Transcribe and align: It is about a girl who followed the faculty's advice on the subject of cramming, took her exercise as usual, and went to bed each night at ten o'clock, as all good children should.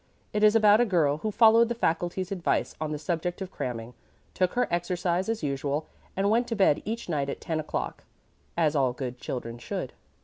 It 0.33 0.43
is 0.43 0.55
about 0.55 0.81
a 0.81 0.83
girl 0.85 1.17
who 1.17 1.29
followed 1.29 1.69
the 1.69 1.75
faculty's 1.75 2.31
advice 2.31 2.73
on 2.81 2.91
the 2.91 2.97
subject 2.97 3.39
of 3.39 3.51
cramming, 3.51 3.93
took 4.33 4.53
her 4.53 4.67
exercise 4.71 5.29
as 5.29 5.43
usual, 5.43 5.85
and 6.17 6.31
went 6.31 6.47
to 6.47 6.55
bed 6.55 6.81
each 6.85 7.07
night 7.07 7.29
at 7.29 7.39
ten 7.39 7.59
o'clock, 7.59 8.03
as 8.57 8.75
all 8.75 8.93
good 8.93 9.19
children 9.19 9.59
should. 9.59 9.93